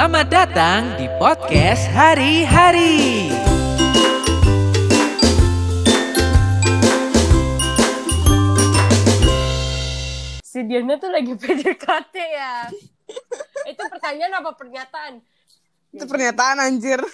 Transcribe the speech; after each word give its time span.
Selamat 0.00 0.32
datang 0.32 0.96
di 0.96 1.04
podcast 1.20 1.84
hari-hari. 1.92 3.28
Si 10.40 10.64
Diana 10.64 10.96
tuh 10.96 11.12
lagi 11.12 11.36
PDKT 11.44 12.14
ya. 12.16 12.72
Itu 13.68 13.82
pertanyaan 13.92 14.40
apa 14.40 14.56
pernyataan? 14.56 15.20
Itu 15.92 16.08
pernyataan 16.08 16.64
anjir. 16.64 17.04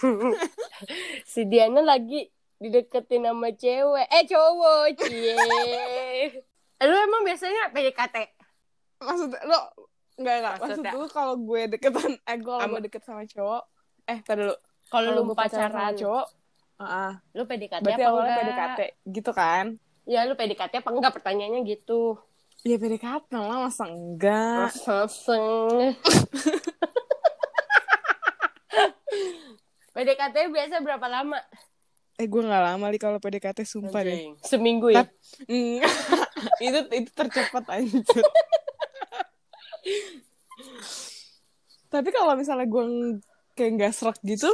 Si 1.27 1.43
Diana 1.43 1.83
lagi 1.83 2.31
dideketin 2.63 3.27
sama 3.27 3.51
cewek. 3.51 4.07
Eh 4.15 4.31
cowok, 4.31 4.95
cie. 4.95 5.35
Lu 6.87 6.95
emang 6.95 7.27
biasanya 7.27 7.75
PDKT? 7.75 8.31
Maksud 9.03 9.35
lo 9.43 9.75
enggak 10.17 10.35
enggak. 10.41 10.55
Maksud 10.61 10.85
lu 10.97 11.07
kalau 11.13 11.35
gue 11.37 11.61
deketan 11.77 12.13
eh 12.17 12.37
gue 12.41 12.55
kalau 12.57 12.73
gue 12.77 12.83
deket 12.89 13.03
sama 13.05 13.23
cowok 13.29 13.63
eh 14.07 14.19
tar 14.23 14.37
dulu. 14.39 14.57
Kalau 14.87 15.09
lu 15.13 15.21
gue 15.27 15.37
pacaran 15.37 15.71
pacaran, 15.71 15.93
sama 15.93 15.99
cowok, 15.99 16.27
heeh. 16.79 17.11
lu 17.35 17.43
PDKT 17.43 17.83
berarti 17.83 18.03
apa 18.03 18.11
awalnya 18.11 18.31
enggak? 18.31 18.47
PDKT 18.47 18.81
gitu 19.11 19.31
kan? 19.35 19.67
Ya 20.07 20.23
lu 20.23 20.35
PDKT 20.39 20.73
apa 20.79 20.91
enggak? 20.95 21.13
Pertanyaannya 21.19 21.61
gitu. 21.67 22.17
Ya 22.63 22.77
PDKT 22.79 23.31
lah 23.35 23.59
masa 23.67 23.85
enggak. 23.91 24.71
Seng. 25.11 25.95
PDKT 29.97 30.53
biasa 30.53 30.85
berapa 30.85 31.07
lama? 31.09 31.41
Eh 32.17 32.29
gue 32.29 32.43
nggak 32.45 32.65
lama 32.69 32.87
nih 32.93 33.01
kalau 33.01 33.19
PDKT 33.21 33.65
sumpah 33.65 34.05
deh. 34.05 34.13
Anjing. 34.13 34.33
Seminggu 34.45 34.93
ya? 34.93 35.05
Hmm. 35.49 35.81
itu 36.65 36.81
itu 36.93 37.11
tercepat 37.13 37.65
anjir. 37.73 38.25
Tapi 41.87 42.09
kalau 42.11 42.35
misalnya 42.35 42.67
gue 42.67 42.85
kayak 43.57 43.71
nggak 43.79 43.93
serak 43.95 44.19
gitu, 44.27 44.51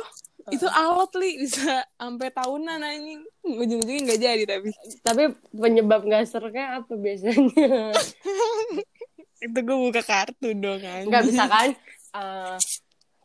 itu 0.50 0.66
alot 0.66 1.12
li 1.18 1.38
bisa 1.42 1.86
sampai 1.96 2.28
tahunan 2.34 2.82
anjing. 2.82 3.22
Ujung-ujungnya 3.46 4.02
nggak 4.06 4.20
jadi 4.20 4.44
tapi. 4.46 4.70
Tapi 5.02 5.22
penyebab 5.54 6.02
nggak 6.02 6.26
sereknya 6.26 6.82
apa 6.82 6.92
biasanya? 6.94 7.94
Itu 9.42 9.58
gue 9.58 9.78
buka 9.90 10.02
kartu 10.06 10.54
dong 10.54 10.82
anjing. 10.82 11.10
nggak 11.10 11.22
bisa 11.26 11.44
kan 11.50 11.74
eh, 12.14 12.56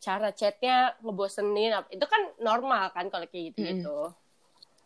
cara 0.02 0.30
chatnya 0.34 0.98
ngebosenin 1.06 1.78
itu 1.94 2.06
kan 2.10 2.22
normal 2.42 2.90
kan 2.90 3.06
kalau 3.12 3.30
kayak 3.30 3.54
gitu 3.54 3.60
gitu 3.70 3.98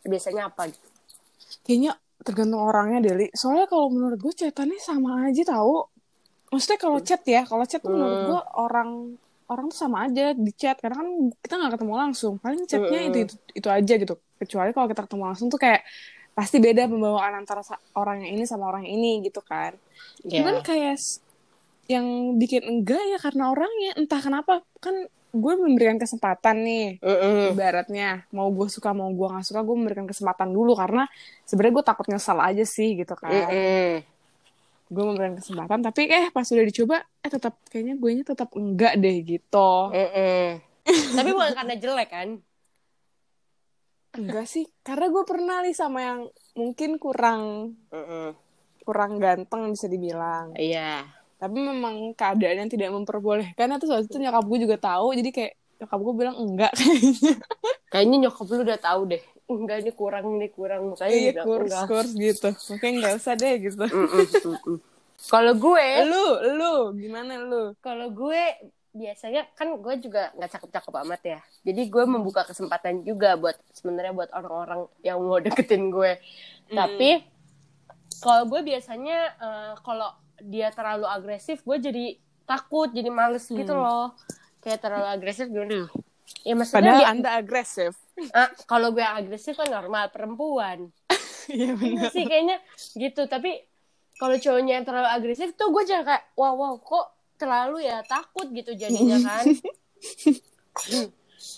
biasanya 0.04 0.50
apa 0.50 0.68
Kayaknya 1.62 1.92
tergantung 2.24 2.62
orangnya 2.64 2.98
Deli. 3.04 3.28
Soalnya 3.34 3.68
kalau 3.68 3.92
menurut 3.92 4.18
gue 4.18 4.34
chatannya 4.34 4.80
sama 4.80 5.28
aja 5.28 5.42
tahu. 5.46 5.84
Maksudnya 6.52 6.78
kalau 6.78 6.98
chat 7.00 7.22
ya, 7.24 7.42
kalau 7.48 7.64
chat 7.64 7.80
tuh 7.80 7.88
menurut 7.88 8.18
Hmm. 8.20 8.28
gue 8.28 8.40
orang 8.60 8.90
orang 9.48 9.64
tuh 9.68 9.78
sama 9.84 10.08
aja 10.08 10.32
di 10.32 10.52
chat 10.52 10.76
karena 10.80 11.00
kan 11.00 11.08
kita 11.40 11.54
nggak 11.56 11.72
ketemu 11.80 11.94
langsung. 11.96 12.34
Paling 12.38 12.62
chatnya 12.68 13.00
Hmm. 13.00 13.08
itu, 13.08 13.18
itu 13.24 13.34
itu 13.56 13.68
aja 13.72 13.94
gitu. 13.96 14.14
Kecuali 14.36 14.70
kalau 14.76 14.86
kita 14.88 15.02
ketemu 15.08 15.22
langsung 15.32 15.48
tuh 15.48 15.60
kayak 15.60 15.80
pasti 16.32 16.56
beda 16.60 16.88
pembawaan 16.88 17.44
antara 17.44 17.60
orang 17.92 18.24
yang 18.24 18.40
ini 18.40 18.44
sama 18.48 18.68
orang 18.68 18.84
yang 18.88 19.00
ini 19.00 19.24
gitu 19.24 19.40
kan. 19.44 19.76
Iya. 20.24 20.40
Cuman 20.40 20.60
kayak 20.64 20.96
yang 21.90 22.06
bikin 22.40 22.62
enggak 22.64 23.00
ya 23.00 23.18
karena 23.20 23.52
orangnya 23.52 23.90
entah 23.98 24.20
kenapa 24.22 24.64
kan 24.80 24.94
gue 25.32 25.54
memberikan 25.56 25.96
kesempatan 25.96 26.60
nih 26.60 27.00
Mm-mm. 27.00 27.56
ibaratnya 27.56 28.28
mau 28.36 28.52
gue 28.52 28.68
suka 28.68 28.92
mau 28.92 29.08
gue 29.08 29.28
nggak 29.32 29.48
suka 29.48 29.64
gue 29.64 29.76
memberikan 29.76 30.04
kesempatan 30.04 30.52
dulu 30.52 30.76
karena 30.76 31.08
sebenarnya 31.48 31.74
gue 31.80 31.86
takut 31.88 32.06
nyesal 32.12 32.36
aja 32.36 32.64
sih 32.68 33.00
gitu 33.00 33.16
kan 33.16 33.32
Mm-mm. 33.32 34.04
Gue 34.92 35.04
memberikan 35.08 35.40
kesempatan 35.40 35.80
tapi 35.80 36.04
eh 36.12 36.28
pas 36.28 36.44
udah 36.44 36.64
dicoba 36.68 36.96
eh 37.24 37.30
tetap 37.32 37.56
kayaknya 37.72 37.96
gue 37.96 38.10
nya 38.12 38.24
tetap 38.28 38.52
enggak 38.52 39.00
deh 39.00 39.16
gitu. 39.24 39.72
Mm-mm. 39.88 40.60
tapi 41.18 41.30
bukan 41.32 41.52
karena 41.56 41.74
jelek 41.80 42.08
kan? 42.12 42.28
Enggak 44.12 44.44
sih 44.44 44.68
karena 44.84 45.08
gue 45.08 45.24
pernah 45.24 45.64
nih 45.64 45.72
sama 45.72 45.98
yang 46.04 46.20
mungkin 46.52 47.00
kurang 47.00 47.72
kurang 48.84 49.16
ganteng 49.16 49.72
bisa 49.72 49.88
dibilang. 49.88 50.52
Iya. 50.52 51.08
Tapi 51.40 51.58
memang 51.58 52.12
keadaan 52.14 52.66
yang 52.66 52.70
tidak 52.70 52.92
memperbolehkan 52.92 53.72
atau 53.74 53.88
waktu 53.90 54.06
itu 54.06 54.20
nyokap 54.20 54.44
gue 54.44 54.58
juga 54.68 54.76
tahu 54.78 55.16
jadi 55.16 55.30
kayak 55.32 55.52
nyokap 55.80 55.98
gue 56.04 56.14
bilang 56.14 56.36
enggak. 56.36 56.72
Kayaknya 56.76 57.32
kayaknya 57.92 58.16
nyokap 58.28 58.46
lu 58.52 58.60
udah 58.60 58.78
tahu 58.78 59.00
deh 59.16 59.22
enggak 59.48 59.78
ini 59.82 59.92
kurang 59.92 60.24
ini 60.38 60.48
kurang. 60.50 60.94
Makanya 60.94 61.12
iya 61.12 61.30
bilang 61.32 61.46
kurs 61.46 61.70
enggak. 61.70 61.86
kurs 61.88 62.10
gitu. 62.14 62.48
Makanya 62.72 62.94
nggak 63.00 63.14
usah 63.18 63.34
deh 63.34 63.54
gitu. 63.58 63.84
Mm-mm. 63.86 64.26
Mm-mm. 64.28 64.76
kalau 65.22 65.52
gue 65.54 65.86
lu 66.02 66.24
lu 66.58 66.74
gimana 66.98 67.38
lu? 67.38 67.78
kalau 67.78 68.10
gue 68.10 68.42
biasanya 68.92 69.46
kan 69.54 69.72
gue 69.78 69.94
juga 70.02 70.34
nggak 70.34 70.50
cakep-cakep 70.52 70.94
amat 71.06 71.22
ya. 71.24 71.40
Jadi 71.62 71.82
gue 71.88 72.04
membuka 72.04 72.42
kesempatan 72.44 73.06
juga 73.06 73.38
buat 73.38 73.54
sebenarnya 73.72 74.12
buat 74.12 74.30
orang-orang 74.34 74.80
yang 75.00 75.22
mau 75.22 75.38
deketin 75.38 75.88
gue. 75.88 76.18
Tapi 76.68 77.22
kalau 78.18 78.50
gue 78.50 78.60
biasanya 78.66 79.18
eh, 79.38 79.72
kalau 79.80 80.10
dia 80.42 80.74
terlalu 80.74 81.06
agresif 81.06 81.62
gue 81.62 81.78
jadi 81.78 82.04
takut 82.42 82.90
jadi 82.90 83.08
males 83.08 83.46
gitu 83.46 83.72
loh. 83.72 84.12
Kayak 84.58 84.82
terlalu 84.82 85.06
agresif 85.06 85.46
gimana? 85.46 85.86
Ya 86.42 86.54
maksudnya 86.58 86.78
padahal 86.82 86.98
dia- 86.98 87.10
anda 87.14 87.30
agresif 87.38 87.92
ah, 88.36 88.50
kalau 88.68 88.92
gue 88.92 89.04
agresif 89.04 89.56
kan 89.56 89.68
normal 89.68 90.12
perempuan. 90.12 90.92
Iya 91.50 91.74
Iya 91.74 92.06
sih 92.14 92.22
kayaknya 92.22 92.62
gitu. 92.94 93.26
Tapi 93.26 93.66
kalau 94.14 94.38
cowoknya 94.38 94.78
yang 94.78 94.86
terlalu 94.86 95.10
agresif 95.10 95.58
tuh 95.58 95.74
gue 95.74 95.82
jangan 95.90 96.14
kayak 96.14 96.24
wow 96.38 96.54
wow 96.54 96.78
kok 96.78 97.34
terlalu 97.34 97.82
ya? 97.82 97.98
Takut 98.06 98.46
gitu 98.54 98.70
jadinya 98.78 99.18
kan. 99.18 99.50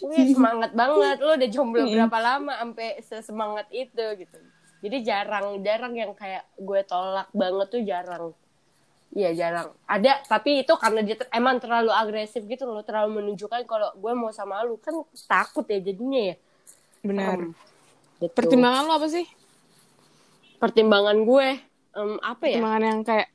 Wih 0.08 0.26
semangat 0.32 0.72
banget. 0.72 1.20
Lo 1.20 1.36
udah 1.36 1.50
jomblo 1.52 1.84
berapa 1.84 2.16
lama 2.16 2.56
sampai 2.56 2.96
sesemangat 3.04 3.68
itu 3.76 4.04
gitu. 4.16 4.38
Jadi 4.80 4.96
jarang 5.04 5.60
jarang 5.60 5.92
yang 5.92 6.16
kayak 6.16 6.48
gue 6.56 6.80
tolak 6.88 7.28
banget 7.36 7.68
tuh 7.68 7.84
jarang 7.84 8.32
Iya 9.14 9.30
jarang. 9.30 9.70
Ada 9.86 10.26
tapi 10.26 10.66
itu 10.66 10.74
karena 10.74 11.00
dia 11.06 11.14
ter- 11.14 11.30
emang 11.30 11.62
terlalu 11.62 11.94
agresif 11.94 12.42
gitu 12.50 12.66
loh 12.66 12.82
terlalu 12.82 13.22
menunjukkan 13.22 13.62
kalau 13.62 13.94
gue 13.94 14.12
mau 14.18 14.34
sama 14.34 14.58
lu. 14.66 14.74
Kan 14.82 15.06
takut 15.30 15.62
ya 15.70 15.78
jadinya 15.78 16.34
ya. 16.34 16.36
Benar. 17.06 17.38
Gitu. 18.18 18.30
pertimbangan 18.34 18.90
lo 18.90 18.98
apa 18.98 19.06
sih? 19.06 19.26
Pertimbangan 20.58 21.16
gue 21.22 21.48
em, 21.94 22.12
apa 22.18 22.44
ya? 22.50 22.58
Pertimbangan 22.58 22.82
yang 22.82 23.00
kayak 23.06 23.28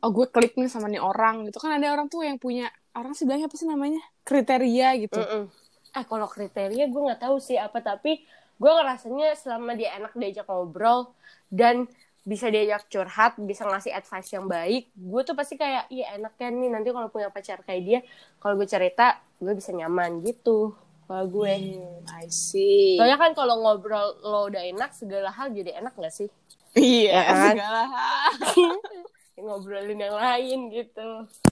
oh 0.00 0.10
gue 0.12 0.26
klik 0.32 0.56
nih 0.56 0.72
sama 0.72 0.88
nih 0.88 1.04
orang 1.04 1.44
gitu. 1.44 1.60
Kan 1.60 1.76
ada 1.76 1.92
orang 1.92 2.08
tuh 2.08 2.24
yang 2.24 2.40
punya 2.40 2.72
orang 2.96 3.12
sih 3.12 3.28
bilangnya 3.28 3.52
apa 3.52 3.56
sih 3.60 3.68
namanya? 3.68 4.00
Kriteria 4.24 4.88
gitu. 5.04 5.20
Mm-mm. 5.20 5.52
Eh 5.92 6.04
kalau 6.08 6.32
kriteria 6.32 6.88
gue 6.88 7.00
nggak 7.12 7.20
tahu 7.20 7.36
sih 7.44 7.60
apa 7.60 7.84
tapi 7.84 8.24
gue 8.56 8.70
ngerasanya 8.72 9.36
selama 9.36 9.76
dia 9.76 9.92
enak 10.00 10.16
diajak 10.16 10.48
ngobrol 10.48 11.12
dan 11.52 11.84
bisa 12.26 12.50
diajak 12.50 12.90
curhat, 12.90 13.32
bisa 13.38 13.62
ngasih 13.64 13.94
advice 13.94 14.30
yang 14.34 14.46
baik, 14.50 14.90
gue 14.92 15.22
tuh 15.22 15.34
pasti 15.38 15.54
kayak 15.54 15.86
iya 15.94 16.18
enak 16.18 16.34
kan 16.34 16.50
nih 16.52 16.70
nanti 16.74 16.90
kalau 16.90 17.06
punya 17.06 17.30
pacar 17.30 17.62
kayak 17.62 17.82
dia, 17.86 17.98
kalau 18.42 18.58
gue 18.58 18.66
cerita 18.66 19.22
gue 19.38 19.54
bisa 19.54 19.70
nyaman 19.70 20.26
gitu. 20.26 20.74
Kalau 21.06 21.24
gue, 21.30 21.52
Hmm, 21.54 22.02
I 22.10 22.26
see 22.26 22.98
soalnya 22.98 23.14
kan 23.14 23.30
kalau 23.32 23.54
ngobrol 23.62 24.18
lo 24.26 24.50
udah 24.50 24.62
enak 24.66 24.90
segala 24.90 25.30
hal 25.30 25.54
jadi 25.54 25.78
enak 25.78 25.94
gak 25.96 26.10
sih? 26.10 26.28
iya 26.74 27.14
Ya 27.14 27.22
kan? 27.30 27.54
segala 27.54 27.82
hal. 27.86 28.32
Ngobrolin 29.36 30.00
yang 30.00 30.16
lain 30.16 30.58
gitu. 30.72 31.08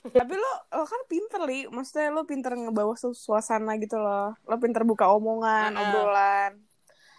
tapi 0.09 0.33
lo 0.33 0.51
lo 0.73 0.83
kan 0.83 1.01
pinter 1.05 1.41
li 1.45 1.69
maksudnya 1.69 2.09
lo 2.09 2.25
pinter 2.25 2.51
ngebawa 2.57 2.97
su- 2.97 3.13
suasana 3.15 3.77
gitu 3.77 3.95
loh 4.01 4.33
lo 4.43 4.55
pinter 4.57 4.81
buka 4.83 5.05
omongan 5.11 5.71
Ah. 5.71 5.81
obrolan 5.81 6.51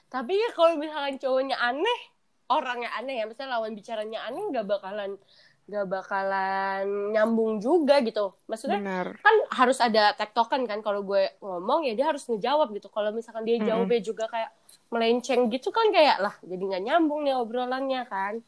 Tapi 0.07 0.33
ya 0.39 0.49
kalau 0.55 0.79
misalkan 0.79 1.19
cowoknya 1.19 1.57
aneh, 1.59 1.99
orangnya 2.47 2.91
aneh 2.99 3.23
ya, 3.23 3.25
misalnya 3.27 3.59
lawan 3.59 3.73
bicaranya 3.75 4.23
aneh 4.27 4.43
nggak 4.51 4.67
bakalan 4.67 5.19
nggak 5.67 5.87
bakalan 5.91 6.85
nyambung 7.11 7.59
juga 7.59 7.99
gitu. 8.07 8.31
Maksudnya 8.47 8.79
benar 8.79 9.07
kan 9.19 9.37
harus 9.51 9.83
ada 9.83 10.15
tektokan 10.15 10.63
kan 10.71 10.79
kalau 10.79 11.03
gue 11.03 11.35
ngomong 11.43 11.83
ya 11.91 11.99
dia 11.99 12.07
harus 12.07 12.23
ngejawab 12.31 12.71
gitu. 12.75 12.87
Kalau 12.87 13.11
misalkan 13.11 13.43
dia 13.43 13.59
jawabnya 13.59 13.99
juga 13.99 14.31
kayak 14.31 14.51
melenceng 14.95 15.51
gitu 15.51 15.75
kan 15.75 15.91
kayak 15.91 16.23
lah 16.23 16.35
jadi 16.47 16.63
nggak 16.63 16.83
nyambung 16.87 17.27
nih 17.27 17.35
obrolannya 17.35 18.03
kan. 18.07 18.39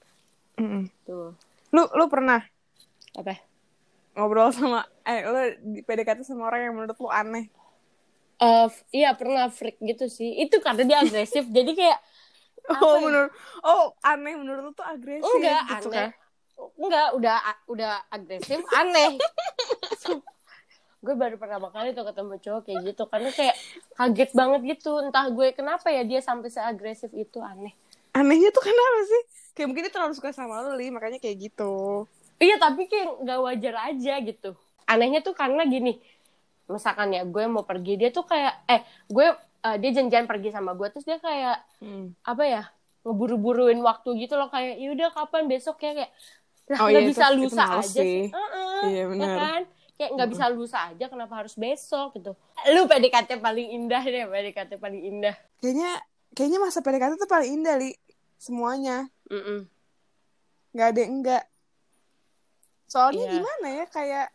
Mm-mm. 0.59 0.91
Tuh. 1.07 1.35
lu 1.69 1.83
lu 1.85 2.05
pernah 2.09 2.41
Apa? 3.15 3.39
ngobrol 4.17 4.51
sama 4.51 4.83
eh 5.07 5.23
lo 5.23 5.39
di 5.63 5.85
PDKT 5.87 6.27
sama 6.27 6.51
orang 6.51 6.61
yang 6.67 6.75
menurut 6.75 6.99
lo 6.99 7.11
aneh 7.13 7.47
Eh, 8.39 8.69
iya 8.95 9.19
pernah 9.19 9.51
freak 9.51 9.83
gitu 9.83 10.07
sih. 10.07 10.39
Itu 10.39 10.63
karena 10.63 10.87
dia 10.87 10.99
agresif 11.03 11.43
jadi 11.57 11.75
kayak 11.75 11.99
oh 12.77 12.95
ya? 12.97 13.03
menurut 13.05 13.33
oh 13.65 13.85
aneh. 14.05 14.35
Menurut 14.37 14.63
lo 14.69 14.73
tuh 14.77 14.87
agresif. 14.87 15.25
Enggak 15.25 15.63
gitu 15.69 15.89
aneh. 15.91 16.11
kan? 16.11 16.11
enggak 16.75 17.09
udah 17.15 17.37
udah 17.71 17.93
agresif 18.11 18.61
aneh. 18.75 19.17
Gue 21.05 21.15
baru 21.15 21.39
pertama 21.39 21.71
kali 21.71 21.95
tuh 21.95 22.03
ketemu 22.03 22.35
cowok 22.43 22.63
kayak 22.67 22.81
gitu 22.91 23.03
karena 23.07 23.31
kayak 23.31 23.57
kaget 23.95 24.31
banget 24.35 24.61
gitu. 24.77 24.99
Entah 24.99 25.31
gue 25.31 25.55
kenapa 25.55 25.95
ya 25.95 26.03
dia 26.03 26.19
sampai 26.19 26.51
seagresif 26.51 27.15
itu 27.15 27.39
aneh. 27.39 27.71
Anehnya 28.11 28.51
tuh 28.51 28.67
kenapa 28.67 28.99
sih? 29.07 29.23
Kayak 29.55 29.67
mungkin 29.71 29.83
dia 29.87 29.95
terlalu 29.95 30.19
suka 30.19 30.35
sama 30.35 30.59
lo 30.59 30.75
li. 30.75 30.91
Makanya 30.91 31.23
kayak 31.23 31.39
gitu. 31.39 32.03
Iya 32.43 32.59
tapi 32.59 32.91
kayak 32.91 33.23
nggak 33.23 33.39
wajar 33.47 33.75
aja 33.95 34.15
gitu. 34.27 34.59
Anehnya 34.91 35.23
tuh 35.23 35.39
karena 35.39 35.63
gini 35.71 36.03
misalkan 36.69 37.17
ya 37.17 37.25
gue 37.25 37.45
mau 37.49 37.65
pergi 37.65 37.97
dia 37.97 38.13
tuh 38.13 38.29
kayak 38.29 38.69
eh 38.69 38.85
gue 39.09 39.27
eh, 39.69 39.79
dia 39.79 39.91
janjian 39.93 40.25
pergi 40.25 40.49
sama 40.49 40.73
gue 40.73 40.89
terus 40.89 41.05
dia 41.05 41.19
kayak 41.19 41.57
Hmm. 41.79 42.13
apa 42.23 42.45
ya 42.45 42.63
ngeburu-buruin 43.01 43.79
waktu 43.79 44.09
gitu 44.19 44.35
loh 44.35 44.49
kayak 44.49 44.77
yaudah 44.77 45.11
kapan 45.11 45.45
besok 45.45 45.79
ya 45.79 45.93
kayak 45.95 46.13
lah 46.69 46.79
Oh 46.79 46.87
nggak 46.87 47.01
iya, 47.01 47.09
bisa 47.09 47.25
itu- 47.25 47.33
itu 47.33 47.41
lusa 47.47 47.65
males 47.65 47.81
aja 47.81 47.93
sih, 47.95 48.05
sih. 48.05 48.23
Heeh, 48.29 48.81
Iya, 48.85 48.99
ya 48.99 49.05
benar. 49.09 49.37
kan 49.39 49.63
kayak 49.95 50.11
nggak 50.13 50.29
bisa 50.29 50.45
lusa 50.49 50.79
aja 50.87 51.05
kenapa 51.07 51.35
harus 51.35 51.55
besok 51.55 52.09
gitu 52.13 52.33
lu 52.69 52.81
PDKT 52.85 53.31
paling 53.39 53.69
indah 53.73 53.99
deh 54.01 54.25
PDKT 54.25 54.73
paling 54.77 55.03
indah 55.03 55.35
Kayaknya 55.59 55.91
kayaknya 56.31 56.59
masa 56.61 56.79
PDKT 56.79 57.13
tuh 57.17 57.27
paling 57.27 57.51
indah, 57.53 57.75
Li. 57.75 57.91
Semuanya. 58.37 59.11
Mm-mm. 59.27 59.67
nggak 60.71 60.87
ada 60.87 61.01
yang 61.01 61.13
enggak. 61.17 61.45
Soalnya 62.87 63.25
Iya. 63.27 63.33
gimana 63.35 63.67
ya, 63.75 63.85
kayak 63.87 64.27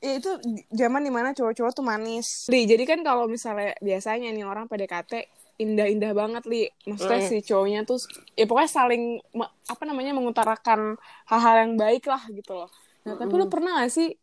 ya 0.00 0.16
itu 0.16 0.30
zaman 0.72 1.04
di 1.04 1.12
mana 1.12 1.36
cowok-cowok 1.36 1.72
tuh 1.76 1.84
manis. 1.84 2.48
Li, 2.48 2.64
jadi 2.64 2.84
kan 2.88 3.04
kalau 3.04 3.28
misalnya 3.28 3.76
biasanya 3.84 4.32
nih 4.32 4.44
orang 4.48 4.64
PDKT 4.66 5.28
indah-indah 5.60 6.12
banget, 6.16 6.42
Li. 6.48 6.72
Maksudnya 6.88 7.20
Mm. 7.20 7.28
si 7.28 7.36
cowoknya 7.44 7.80
tuh 7.84 8.00
ya 8.32 8.48
pokoknya 8.48 8.70
saling 8.72 9.20
apa 9.68 9.82
namanya 9.84 10.16
mengutarakan 10.16 10.96
hal-hal 11.28 11.54
yang 11.68 11.72
baik 11.76 12.08
lah 12.08 12.24
gitu 12.32 12.56
loh. 12.56 12.70
Nah, 13.04 13.20
tapi 13.20 13.32
lu 13.36 13.46
pernah 13.52 13.84
gak 13.84 13.92
sih 13.92 14.16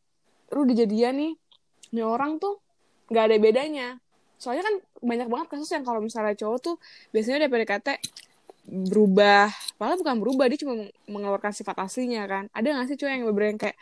lu 0.53 0.65
dijadian 0.65 1.13
nih 1.17 1.33
nih 1.93 2.05
orang 2.05 2.41
tuh 2.41 2.57
nggak 3.13 3.23
ada 3.29 3.35
bedanya. 3.37 3.87
Soalnya 4.41 4.65
kan 4.65 4.75
banyak 5.01 5.27
banget 5.29 5.47
kasus 5.53 5.69
yang 5.73 5.85
kalau 5.85 6.01
misalnya 6.01 6.33
cowok 6.33 6.57
tuh 6.57 6.75
biasanya 7.13 7.45
udah 7.45 7.49
PDKT 7.53 7.87
berubah 8.67 9.47
malah 9.79 9.95
bukan 9.95 10.19
berubah 10.19 10.51
dia 10.51 10.59
cuma 10.59 10.75
mengeluarkan 11.07 11.55
sifat 11.55 11.87
aslinya 11.87 12.27
kan 12.27 12.51
ada 12.51 12.75
gak 12.75 12.91
sih 12.91 12.97
cowok 12.99 13.11
yang 13.15 13.23
bener 13.31 13.47
yang 13.55 13.59
kayak 13.63 13.77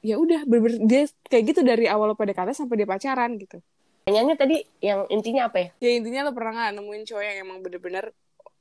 ya 0.00 0.16
udah 0.16 0.48
bener 0.48 0.80
dia 0.84 1.04
kayak 1.28 1.44
gitu 1.52 1.60
dari 1.60 1.84
awal 1.88 2.16
PDKT 2.16 2.56
sampai 2.56 2.84
dia 2.84 2.88
pacaran 2.88 3.36
gitu. 3.36 3.60
Pertanyaannya 4.04 4.36
tadi 4.36 4.56
yang 4.80 5.04
intinya 5.12 5.52
apa 5.52 5.58
ya? 5.60 5.68
Ya 5.78 5.90
intinya 6.00 6.26
lo 6.28 6.32
pernah 6.32 6.52
nggak 6.56 6.72
nemuin 6.80 7.02
cowok 7.06 7.24
yang 7.24 7.36
emang 7.44 7.58
bener-bener 7.60 8.04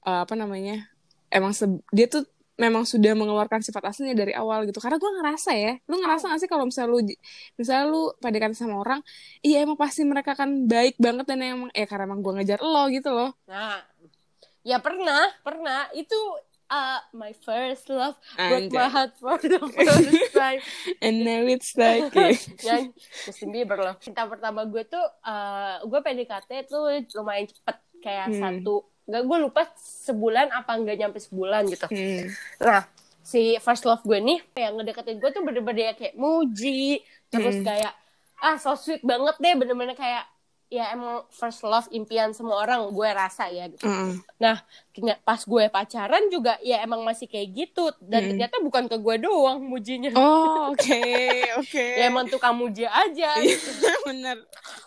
uh, 0.03 0.27
apa 0.27 0.35
namanya 0.35 0.91
emang 1.31 1.55
dia 1.95 2.05
tuh 2.11 2.27
memang 2.59 2.83
sudah 2.83 3.15
mengeluarkan 3.15 3.63
sifat 3.63 3.87
aslinya 3.87 4.19
dari 4.19 4.35
awal 4.35 4.67
gitu. 4.67 4.83
Karena 4.83 4.99
gue 4.99 5.11
ngerasa 5.15 5.51
ya 5.55 5.79
lu 5.87 5.95
ngerasa 5.95 6.27
gak 6.35 6.39
sih 6.43 6.49
kalau 6.51 6.67
misalnya 6.67 6.91
lu 6.91 6.99
misalnya 7.55 7.85
lu 7.87 8.01
PDKT 8.19 8.51
sama 8.51 8.83
orang 8.83 8.99
iya 9.39 9.63
emang 9.63 9.79
pasti 9.79 10.03
mereka 10.03 10.35
kan 10.35 10.67
baik 10.67 10.99
banget 10.99 11.23
dan 11.23 11.39
emang 11.39 11.71
eh 11.71 11.87
karena 11.87 12.03
emang 12.11 12.19
gue 12.19 12.33
ngejar 12.35 12.59
lo 12.59 12.91
gitu 12.91 13.15
loh. 13.15 13.31
Nah, 13.47 13.79
ya 14.67 14.83
pernah, 14.83 15.23
pernah. 15.39 15.87
Itu 15.95 16.19
uh, 16.69 16.99
my 17.11 17.33
first 17.35 17.89
love 17.89 18.15
broke 18.35 18.69
my 18.71 18.87
heart 18.87 19.13
for 19.15 19.35
the 19.37 19.57
first 19.59 20.33
time. 20.37 20.61
and 21.01 21.21
now 21.21 21.41
it's 21.43 21.73
like 21.73 22.09
Yang 22.63 22.93
Justin 23.25 23.49
Bieber 23.49 23.75
loh. 23.75 23.95
Cinta 23.97 24.25
pertama 24.25 24.63
gue 24.63 24.85
tuh, 24.85 25.01
uh, 25.21 25.81
gue 25.83 25.99
PDKT 25.99 26.51
tuh 26.65 26.85
lumayan 27.13 27.45
cepet. 27.45 27.77
Kayak 27.99 28.31
Hmm. 28.31 28.39
satu, 28.39 28.75
nggak 29.05 29.23
gue 29.25 29.37
lupa 29.43 29.61
sebulan 29.75 30.47
apa 30.49 30.71
nggak 30.71 30.97
nyampe 30.97 31.19
sebulan 31.19 31.67
gitu. 31.67 31.83
hmm. 31.85 32.31
Nah, 32.63 32.87
si 33.19 33.59
first 33.59 33.83
love 33.83 33.99
gue 34.01 34.15
nih, 34.15 34.39
yang 34.55 34.79
ngedeketin 34.79 35.19
gue 35.19 35.29
tuh 35.29 35.43
bener-bener 35.43 35.91
kayak 35.93 36.15
muji. 36.15 37.03
Terus 37.27 37.59
Hmm. 37.59 37.67
kayak, 37.67 37.91
ah 38.39 38.55
so 38.55 38.71
sweet 38.73 39.03
banget 39.03 39.35
deh. 39.35 39.51
Bener-bener 39.53 39.93
kayak, 39.93 40.23
ya 40.69 40.93
emang 40.93 41.25
first 41.33 41.65
love 41.65 41.89
impian 41.89 42.29
semua 42.29 42.61
orang 42.61 42.93
gue 42.93 43.09
rasa 43.09 43.49
ya 43.49 43.65
gitu. 43.65 43.89
Mm. 43.89 44.21
Nah, 44.37 44.61
pas 45.25 45.41
gue 45.41 45.65
pacaran 45.65 46.29
juga 46.29 46.61
ya 46.61 46.85
emang 46.85 47.01
masih 47.01 47.25
kayak 47.25 47.49
gitu 47.57 47.89
dan 48.05 48.21
Mm. 48.21 48.29
ternyata 48.37 48.55
bukan 48.61 48.85
ke 48.85 48.97
gue 49.01 49.15
doang 49.17 49.65
mujinya. 49.65 50.13
Oh, 50.13 50.69
oke, 50.71 51.01
oke. 51.57 51.85
Ya 51.97 52.05
emang 52.07 52.29
tukang 52.29 52.53
muji 52.53 52.85
aja. 52.85 53.41
Iya, 53.41 53.57
bener. 54.07 54.37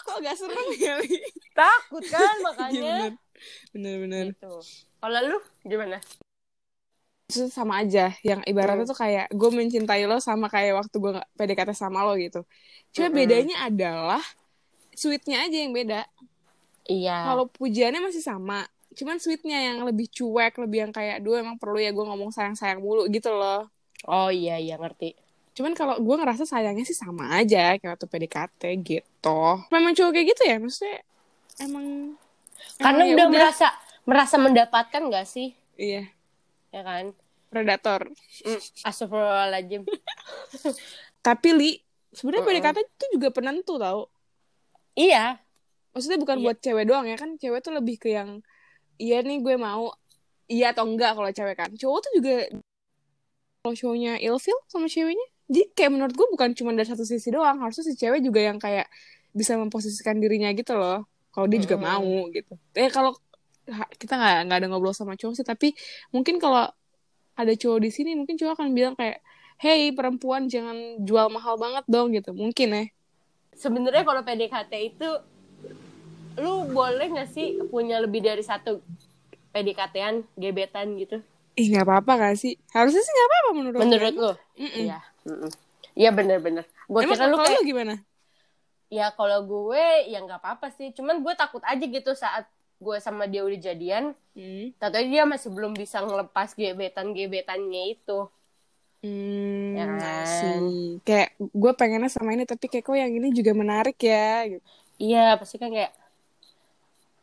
Kok 0.06 0.16
gak 0.22 0.36
serem 0.38 0.66
ya? 0.78 0.94
Takut 1.52 2.04
kan 2.06 2.34
Iya, 2.38 2.44
makanya. 2.46 2.94
bener. 2.94 3.12
Bener, 3.74 3.94
bener. 4.06 4.24
gitu. 4.38 4.54
Kalau 5.02 5.18
lu 5.18 5.38
gimana? 5.66 5.98
Itu 7.26 7.50
sama 7.50 7.82
aja. 7.82 8.14
Yang 8.22 8.40
ibaratnya 8.46 8.84
tuh 8.86 8.98
kayak 8.98 9.26
gue 9.34 9.50
mencintai 9.50 10.06
lo 10.06 10.22
sama 10.22 10.46
kayak 10.46 10.78
waktu 10.78 10.96
gue 11.02 11.12
PDKT 11.34 11.70
sama 11.74 12.06
lo 12.06 12.14
gitu. 12.14 12.46
Cuma 12.94 13.08
Mm-mm. 13.10 13.18
bedanya 13.18 13.56
adalah 13.66 14.22
sweetnya 14.92 15.44
aja 15.44 15.56
yang 15.56 15.72
beda. 15.72 16.06
Iya. 16.88 17.32
Kalau 17.32 17.44
pujiannya 17.48 18.00
masih 18.02 18.22
sama. 18.22 18.66
Cuman 18.92 19.16
sweetnya 19.16 19.72
yang 19.72 19.88
lebih 19.88 20.10
cuek, 20.12 20.60
lebih 20.60 20.88
yang 20.88 20.92
kayak, 20.92 21.24
duh 21.24 21.40
emang 21.40 21.56
perlu 21.56 21.80
ya 21.80 21.90
gue 21.94 22.04
ngomong 22.04 22.28
sayang-sayang 22.28 22.82
mulu 22.82 23.08
gitu 23.08 23.32
loh. 23.32 23.72
Oh 24.04 24.28
iya 24.28 24.60
iya 24.60 24.76
ngerti. 24.76 25.16
Cuman 25.52 25.72
kalau 25.76 26.00
gue 26.00 26.16
ngerasa 26.16 26.44
sayangnya 26.44 26.84
sih 26.84 26.96
sama 26.96 27.32
aja 27.36 27.76
kayak 27.76 27.96
waktu 27.96 28.06
PDKT 28.08 28.62
gitu. 28.84 29.40
Memang 29.72 29.92
cowok 29.96 30.12
kayak 30.12 30.26
gitu 30.36 30.42
ya? 30.44 30.56
Maksudnya 30.60 30.98
emang... 31.60 32.16
Karena 32.80 33.02
emang 33.04 33.08
ya 33.08 33.14
udah 33.16 33.28
merasa 33.28 33.66
merasa 34.02 34.36
mendapatkan 34.36 35.02
gak 35.08 35.26
sih? 35.28 35.54
Iya, 35.78 36.10
Ya 36.72 36.82
kan? 36.84 37.12
predator. 37.52 38.08
Mm, 38.48 38.60
Astagfirullahaladzim. 38.80 39.82
Tapi 41.26 41.48
Li, 41.52 41.70
sebenarnya 42.16 42.48
Mm-mm. 42.48 42.64
PDKT 42.64 42.78
itu 42.80 43.06
juga 43.20 43.28
penentu 43.28 43.76
tau. 43.76 44.08
Iya. 44.94 45.38
Maksudnya 45.92 46.18
bukan 46.20 46.36
Iya. 46.40 46.44
buat 46.44 46.56
cewek 46.64 46.84
doang 46.88 47.06
ya 47.06 47.16
kan? 47.20 47.36
Cewek 47.36 47.60
tuh 47.60 47.72
lebih 47.76 48.00
ke 48.00 48.08
yang 48.16 48.40
iya 48.96 49.20
nih 49.20 49.44
gue 49.44 49.56
mau 49.56 49.92
iya 50.48 50.72
atau 50.72 50.88
enggak 50.88 51.16
kalau 51.16 51.28
cewek 51.28 51.56
kan. 51.56 51.70
Cowok 51.76 51.98
tuh 52.00 52.12
juga 52.16 52.34
kalau 53.62 53.74
cowoknya 53.76 54.18
ilfil 54.18 54.58
sama 54.66 54.88
ceweknya. 54.88 55.26
Jadi 55.52 55.62
kayak 55.76 55.90
menurut 55.92 56.14
gue 56.16 56.26
bukan 56.32 56.50
cuma 56.56 56.72
dari 56.72 56.88
satu 56.88 57.04
sisi 57.04 57.28
doang. 57.28 57.60
Harusnya 57.60 57.84
si 57.86 57.94
cewek 57.94 58.24
juga 58.24 58.40
yang 58.40 58.56
kayak 58.56 58.88
bisa 59.32 59.54
memposisikan 59.60 60.16
dirinya 60.16 60.48
gitu 60.52 60.74
loh. 60.76 61.04
Kalau 61.32 61.46
dia 61.48 61.60
juga 61.60 61.76
Mm-mm. 61.76 61.88
mau 61.88 62.08
gitu. 62.32 62.52
Eh 62.72 62.88
kalau 62.88 63.16
kita 63.96 64.18
nggak 64.18 64.36
nggak 64.48 64.58
ada 64.64 64.66
ngobrol 64.68 64.92
sama 64.92 65.14
cowok 65.14 65.34
sih, 65.38 65.46
tapi 65.46 65.72
mungkin 66.10 66.36
kalau 66.42 66.66
ada 67.32 67.52
cowok 67.54 67.78
di 67.80 67.90
sini 67.94 68.12
mungkin 68.18 68.36
cowok 68.36 68.58
akan 68.60 68.68
bilang 68.74 68.94
kayak, 68.98 69.22
hey 69.56 69.94
perempuan 69.94 70.50
jangan 70.50 71.00
jual 71.00 71.30
mahal 71.32 71.56
banget 71.56 71.84
dong 71.88 72.12
gitu. 72.12 72.34
Mungkin 72.34 72.68
ya. 72.74 72.84
Sebenarnya 73.52 74.02
kalau 74.02 74.22
PDKT 74.24 74.72
itu 74.96 75.08
lu 76.40 76.64
boleh 76.72 77.12
gak 77.12 77.30
sih 77.30 77.60
punya 77.68 78.00
lebih 78.00 78.24
dari 78.24 78.40
satu 78.40 78.80
PDKT-an, 79.52 80.24
gebetan 80.40 80.96
gitu? 80.96 81.20
Ih 81.60 81.68
nggak 81.68 81.84
apa-apa 81.84 82.12
gak 82.16 82.36
sih? 82.40 82.56
Harusnya 82.72 83.04
sih 83.04 83.12
nggak 83.12 83.28
apa-apa 83.28 83.50
menurut. 83.52 83.78
Menurut 83.78 84.14
lu? 84.16 84.32
Mm-mm. 84.56 84.82
Iya. 84.88 84.98
Iya 85.92 86.10
bener-bener. 86.16 86.64
Gue 86.88 87.04
kira 87.04 87.28
lu 87.28 87.36
kayak, 87.36 87.60
lu 87.60 87.68
gimana? 87.68 87.94
ya 88.92 89.08
kalau 89.16 89.40
gue 89.44 90.08
ya 90.08 90.20
nggak 90.24 90.40
apa-apa 90.40 90.72
sih. 90.72 90.92
Cuman 90.96 91.20
gue 91.20 91.32
takut 91.36 91.60
aja 91.64 91.84
gitu 91.84 92.12
saat 92.16 92.48
gue 92.80 92.96
sama 92.98 93.28
dia 93.28 93.44
udah 93.44 93.60
jadian. 93.60 94.16
Hmm. 94.32 94.72
Tapi 94.80 95.12
dia 95.12 95.28
masih 95.28 95.52
belum 95.52 95.76
bisa 95.76 96.00
ngelepas 96.00 96.56
gebetan-gebetannya 96.56 97.92
itu. 98.00 98.28
Hmm, 99.02 99.74
Ya 99.74 99.84
kan? 99.90 100.22
see. 100.30 101.02
Kayak 101.02 101.28
gue 101.38 101.72
pengennya 101.74 102.10
sama 102.10 102.30
ini 102.38 102.46
tapi 102.46 102.70
kayak 102.70 102.84
kok 102.86 102.94
yang 102.94 103.12
ini 103.12 103.28
juga 103.34 103.52
menarik 103.52 103.98
ya. 103.98 104.46
gitu. 104.46 104.62
Iya, 105.02 105.34
pasti 105.40 105.58
kan 105.58 105.70
kayak 105.74 105.92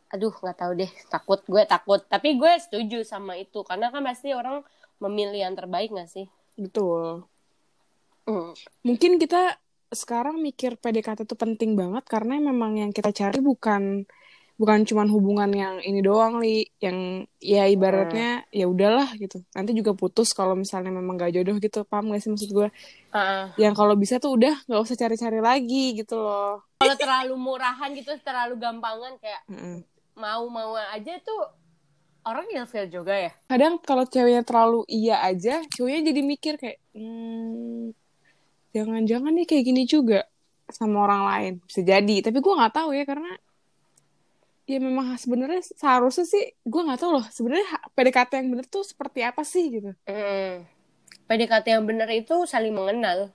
aduh 0.09 0.33
nggak 0.33 0.57
tahu 0.57 0.71
deh 0.73 0.91
takut 1.13 1.39
gue 1.45 1.63
takut 1.69 2.01
tapi 2.09 2.33
gue 2.33 2.49
setuju 2.57 3.05
sama 3.05 3.37
itu 3.37 3.61
karena 3.61 3.93
kan 3.93 4.01
pasti 4.01 4.33
orang 4.33 4.65
memilih 4.97 5.45
yang 5.45 5.53
terbaik 5.53 5.93
gak 5.93 6.09
sih 6.09 6.25
Betul. 6.57 7.29
Hmm. 8.27 8.51
Mungkin 8.83 9.17
kita 9.21 9.57
sekarang 9.89 10.37
mikir 10.41 10.77
PDKT 10.77 11.25
itu 11.25 11.33
penting 11.39 11.73
banget 11.73 12.03
karena 12.05 12.37
memang 12.37 12.77
yang 12.77 12.91
kita 12.93 13.09
cari 13.09 13.39
bukan 13.41 14.05
bukan 14.59 14.83
cuman 14.83 15.07
hubungan 15.07 15.49
yang 15.55 15.75
ini 15.79 16.03
doang 16.03 16.43
li. 16.43 16.67
Yang 16.83 17.31
ya 17.39 17.63
ibaratnya 17.71 18.43
ya 18.51 18.67
udahlah 18.67 19.15
gitu. 19.15 19.39
Nanti 19.55 19.71
juga 19.71 19.95
putus 19.95 20.35
kalau 20.35 20.53
misalnya 20.59 20.91
memang 20.91 21.15
gak 21.15 21.31
jodoh 21.39 21.55
gitu 21.57 21.87
paham 21.87 22.11
gak 22.11 22.19
sih 22.19 22.29
maksud 22.29 22.51
gue 22.51 22.67
Ah, 23.09 23.49
yang 23.57 23.73
kalau 23.73 23.97
bisa 23.97 24.21
tuh 24.21 24.37
udah 24.37 24.53
nggak 24.69 24.81
usah 24.85 24.93
cari-cari 24.93 25.41
lagi 25.41 25.97
gitu 25.97 26.19
loh. 26.21 26.61
Kalau 26.77 26.93
terlalu 26.93 27.33
murahan 27.33 27.89
gitu 27.97 28.13
terlalu 28.21 28.61
gampangan 28.61 29.17
kayak 29.17 29.41
Mm-mm. 29.49 29.81
mau-mau 30.13 30.77
aja 30.77 31.17
tuh 31.25 31.41
orang 32.21 32.45
ilfil 32.53 32.85
juga 32.91 33.17
ya? 33.17 33.31
Kadang 33.49 33.81
kalau 33.81 34.05
ceweknya 34.05 34.45
terlalu 34.45 34.85
iya 34.85 35.25
aja 35.25 35.65
cowoknya 35.73 36.13
jadi 36.13 36.21
mikir 36.21 36.53
kayak 36.61 36.77
hmm, 36.93 37.97
jangan-jangan 38.77 39.33
nih 39.33 39.47
kayak 39.49 39.63
gini 39.65 39.83
juga 39.89 40.29
sama 40.69 41.09
orang 41.09 41.23
lain. 41.25 41.53
Bisa 41.65 41.81
jadi 41.81 42.15
tapi 42.21 42.37
gue 42.37 42.53
nggak 42.53 42.73
tahu 42.77 42.93
ya 42.93 43.03
karena 43.09 43.33
ya 44.69 44.77
memang 44.77 45.17
sebenarnya 45.17 45.65
seharusnya 45.73 46.29
sih 46.29 46.53
gue 46.61 46.81
nggak 46.85 47.01
tahu 47.01 47.17
loh 47.17 47.25
sebenarnya 47.33 47.65
PDKT 47.97 48.31
yang 48.37 48.49
bener 48.53 48.65
tuh 48.69 48.85
seperti 48.85 49.25
apa 49.25 49.41
sih 49.41 49.65
gitu. 49.73 49.91
Hmm. 50.05 50.69
PDKT 51.25 51.65
yang 51.73 51.85
benar 51.89 52.09
itu 52.13 52.45
saling 52.45 52.77
mengenal. 52.77 53.33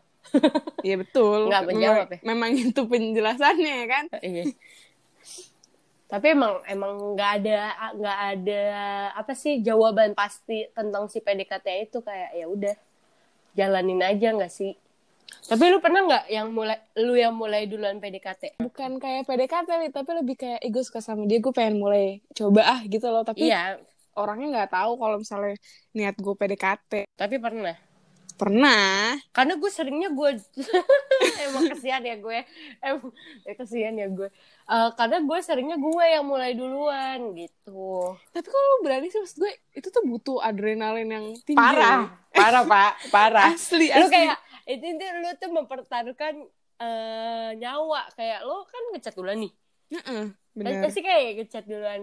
Iya 0.87 1.03
betul. 1.03 1.51
Nggak 1.51 1.65
menjawab 1.67 2.07
ya? 2.07 2.19
memang, 2.23 2.55
memang 2.55 2.71
itu 2.71 2.83
penjelasannya 2.87 3.73
ya 3.83 3.87
kan? 3.91 4.05
Iya. 4.23 4.45
Tapi 6.07 6.27
emang 6.31 6.63
emang 6.71 6.95
nggak 7.19 7.31
ada 7.43 7.59
nggak 7.99 8.19
ada 8.39 8.63
apa 9.19 9.33
sih 9.35 9.59
jawaban 9.59 10.15
pasti 10.15 10.71
tentang 10.71 11.11
si 11.11 11.19
PDKT 11.19 11.91
itu 11.91 11.99
kayak 11.99 12.31
ya 12.39 12.47
udah 12.47 12.75
jalanin 13.59 14.03
aja 14.07 14.31
nggak 14.31 14.53
sih 14.55 14.79
Tapi 15.45 15.69
lu 15.69 15.77
pernah 15.77 16.01
nggak 16.03 16.25
yang 16.29 16.49
mulai 16.51 16.79
lu 16.97 17.13
yang 17.15 17.37
mulai 17.37 17.69
duluan 17.69 18.01
PDKT? 18.01 18.57
bukan 18.57 18.97
kayak 18.97 19.29
PDKT 19.29 19.69
Li, 19.77 19.89
tapi 19.93 20.11
lebih 20.17 20.35
kayak 20.35 20.59
eh, 20.59 20.71
gue 20.73 20.81
suka 20.81 20.99
sama 20.99 21.29
dia 21.29 21.37
gue 21.37 21.53
pengen 21.53 21.77
mulai 21.79 22.25
coba 22.33 22.65
ah 22.65 22.81
gitu 22.85 23.05
loh 23.07 23.23
tapi 23.23 23.47
Iya, 23.47 23.77
orangnya 24.15 24.47
nggak 24.51 24.71
tahu 24.73 24.93
kalau 24.97 25.17
misalnya 25.21 25.55
niat 25.93 26.17
gue 26.17 26.35
PDKT 26.35 26.93
tapi 27.13 27.37
pernah. 27.37 27.77
pernah 28.35 29.15
Karena 29.31 29.55
gue 29.55 29.71
seringnya 29.71 30.11
gue 30.11 30.31
emang 31.47 31.71
kesian 31.71 32.03
ya 32.03 32.19
gue, 32.19 32.39
emang 32.83 33.15
ya 33.47 33.55
kesian 33.55 33.95
ya 33.95 34.11
gue. 34.11 34.27
Eh, 34.65 34.91
karena 34.99 35.23
gue 35.23 35.39
seringnya 35.39 35.79
gue 35.79 36.05
yang 36.09 36.27
mulai 36.27 36.51
duluan 36.59 37.31
gitu. 37.39 38.11
tapi 38.35 38.47
kalau 38.49 38.67
lu 38.75 38.79
berani 38.83 39.07
sih 39.07 39.23
maksud 39.23 39.39
gue 39.39 39.53
itu 39.77 39.87
tuh 39.87 40.03
butuh 40.03 40.43
adrenalin 40.43 41.07
yang 41.07 41.27
tinggi 41.47 41.63
Parah, 41.63 42.11
parah 42.35 42.65
pak, 42.67 42.93
parah. 43.15 43.47
asli 43.55 43.87
Lu 43.95 44.03
asli 44.03 44.11
kayak 44.11 44.37
itu 44.65 44.85
itu 44.85 45.05
lu 45.21 45.31
tuh 45.37 45.51
mempertaruhkan 45.53 46.35
eh, 46.81 47.51
nyawa. 47.57 48.09
Kayak 48.13 48.41
lu 48.43 48.65
kan 48.65 48.83
ngechat 48.93 49.15
duluan 49.15 49.39
nih. 49.41 49.53
Heeh, 49.93 50.23
Pasti- 50.33 50.57
bener. 50.57 50.83
Pasti 50.83 51.01
kayak 51.01 51.31
ngechat 51.39 51.65
duluan. 51.65 52.03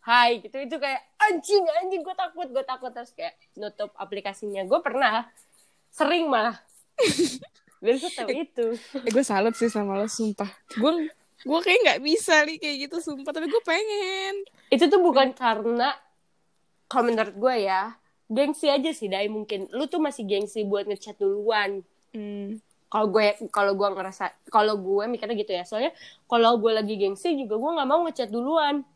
Hai 0.00 0.38
gitu. 0.38 0.56
Itu 0.56 0.76
kayak 0.78 1.02
anjing 1.18 1.66
anjing 1.82 2.00
gue 2.00 2.14
takut 2.14 2.46
gue 2.46 2.64
takut. 2.64 2.90
Terus 2.90 3.12
kayak 3.12 3.34
nutup 3.54 3.90
aplikasinya. 3.94 4.62
Gue 4.64 4.78
pernah 4.80 5.26
sering 5.90 6.30
malah. 6.30 6.56
Dan 7.84 8.00
gue 8.00 8.10
tahu 8.10 8.28
itu. 8.32 8.66
eh, 9.02 9.10
gue 9.12 9.24
salut 9.26 9.52
sih 9.52 9.68
sama 9.68 9.98
lo 9.98 10.08
sumpah. 10.08 10.48
Gue 10.74 11.12
gue 11.36 11.60
kayak 11.60 11.78
nggak 11.84 12.00
bisa 12.02 12.42
nih 12.48 12.56
kayak 12.56 12.76
gitu 12.88 12.96
sumpah. 13.02 13.34
Tapi 13.34 13.46
gue 13.46 13.62
pengen. 13.62 14.34
Itu 14.72 14.88
tuh 14.88 15.02
bukan 15.02 15.36
karena 15.36 15.92
kalau 16.86 17.10
menurut 17.10 17.34
gue 17.34 17.54
ya 17.66 17.92
gengsi 18.26 18.66
aja 18.66 18.90
sih 18.90 19.06
Dai 19.06 19.30
mungkin. 19.30 19.70
Lu 19.70 19.86
tuh 19.86 20.02
masih 20.02 20.26
gengsi 20.26 20.66
buat 20.66 20.86
ngechat 20.86 21.18
duluan. 21.18 21.82
Hmm. 22.16 22.56
kalau 22.86 23.12
gue 23.12 23.34
kalau 23.52 23.76
gue 23.76 23.88
ngerasa 23.92 24.30
kalau 24.48 24.78
gue 24.78 25.04
mikirnya 25.10 25.36
gitu 25.36 25.52
ya. 25.52 25.64
Soalnya 25.66 25.92
kalau 26.30 26.56
gue 26.56 26.70
lagi 26.70 26.94
gengsi 26.96 27.34
juga 27.34 27.58
gue 27.58 27.70
nggak 27.76 27.88
mau 27.88 28.00
ngechat 28.06 28.30
duluan. 28.30 28.86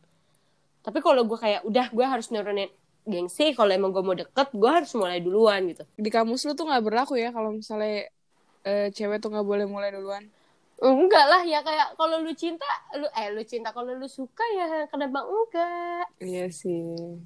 Tapi 0.81 0.99
kalau 1.05 1.27
gue 1.27 1.37
kayak 1.37 1.67
udah 1.67 1.87
gue 1.91 2.07
harus 2.07 2.31
nurunin 2.31 2.71
gengsi. 3.05 3.53
Kalau 3.53 3.69
emang 3.75 3.91
gue 3.91 4.01
mau 4.01 4.15
deket 4.15 4.55
gue 4.55 4.71
harus 4.71 4.91
mulai 4.95 5.19
duluan 5.21 5.67
gitu. 5.69 5.85
Di 5.99 6.09
kamus 6.09 6.47
lu 6.47 6.55
tuh 6.55 6.71
nggak 6.71 6.83
berlaku 6.87 7.19
ya 7.19 7.35
kalau 7.35 7.51
misalnya 7.53 8.09
eh, 8.65 8.89
cewek 8.95 9.21
tuh 9.21 9.35
nggak 9.35 9.47
boleh 9.47 9.67
mulai 9.67 9.91
duluan? 9.93 10.25
Enggak 10.81 11.27
lah 11.29 11.43
ya 11.45 11.61
kayak 11.61 11.93
kalau 12.01 12.25
lu 12.25 12.33
cinta 12.33 12.65
lu 12.97 13.05
eh 13.13 13.29
lu 13.29 13.45
cinta 13.45 13.69
kalau 13.69 13.93
lu 13.93 14.09
suka 14.09 14.47
ya 14.57 14.89
kenapa 14.89 15.29
enggak? 15.29 16.09
Iya 16.25 16.49
sih 16.49 17.21